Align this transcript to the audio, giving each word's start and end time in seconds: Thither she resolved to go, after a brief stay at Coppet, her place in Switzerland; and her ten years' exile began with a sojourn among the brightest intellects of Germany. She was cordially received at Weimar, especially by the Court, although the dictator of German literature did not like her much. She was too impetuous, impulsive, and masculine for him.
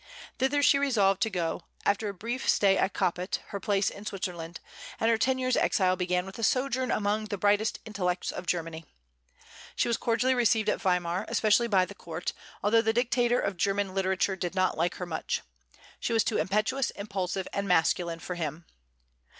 Thither 0.39 0.63
she 0.63 0.79
resolved 0.79 1.21
to 1.21 1.29
go, 1.29 1.61
after 1.85 2.09
a 2.09 2.13
brief 2.15 2.49
stay 2.49 2.75
at 2.75 2.95
Coppet, 2.95 3.37
her 3.49 3.59
place 3.59 3.91
in 3.91 4.03
Switzerland; 4.03 4.59
and 4.99 5.11
her 5.11 5.17
ten 5.19 5.37
years' 5.37 5.55
exile 5.55 5.95
began 5.95 6.25
with 6.25 6.39
a 6.39 6.43
sojourn 6.43 6.89
among 6.89 7.25
the 7.25 7.37
brightest 7.37 7.77
intellects 7.85 8.31
of 8.31 8.47
Germany. 8.47 8.83
She 9.75 9.87
was 9.87 9.97
cordially 9.97 10.33
received 10.33 10.69
at 10.69 10.81
Weimar, 10.81 11.25
especially 11.27 11.67
by 11.67 11.85
the 11.85 11.93
Court, 11.93 12.33
although 12.63 12.81
the 12.81 12.93
dictator 12.93 13.39
of 13.39 13.57
German 13.57 13.93
literature 13.93 14.35
did 14.35 14.55
not 14.55 14.75
like 14.75 14.95
her 14.95 15.05
much. 15.05 15.43
She 15.99 16.13
was 16.13 16.23
too 16.23 16.37
impetuous, 16.39 16.89
impulsive, 16.89 17.47
and 17.53 17.67
masculine 17.67 18.17
for 18.17 18.33
him. 18.33 18.65